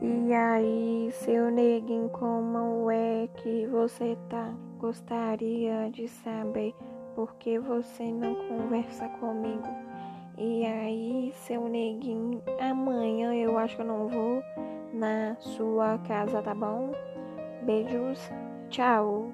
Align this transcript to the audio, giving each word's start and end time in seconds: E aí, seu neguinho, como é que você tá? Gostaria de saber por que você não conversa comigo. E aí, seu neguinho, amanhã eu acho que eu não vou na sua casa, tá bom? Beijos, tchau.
E 0.00 0.32
aí, 0.32 1.10
seu 1.10 1.50
neguinho, 1.50 2.10
como 2.10 2.90
é 2.90 3.28
que 3.36 3.66
você 3.66 4.16
tá? 4.28 4.52
Gostaria 4.78 5.90
de 5.90 6.06
saber 6.06 6.74
por 7.14 7.34
que 7.36 7.58
você 7.58 8.12
não 8.12 8.34
conversa 8.34 9.08
comigo. 9.20 9.66
E 10.36 10.66
aí, 10.66 11.32
seu 11.34 11.66
neguinho, 11.66 12.42
amanhã 12.60 13.34
eu 13.34 13.56
acho 13.56 13.76
que 13.76 13.82
eu 13.82 13.86
não 13.86 14.06
vou 14.06 14.42
na 14.92 15.34
sua 15.40 15.96
casa, 16.06 16.42
tá 16.42 16.54
bom? 16.54 16.92
Beijos, 17.62 18.30
tchau. 18.68 19.32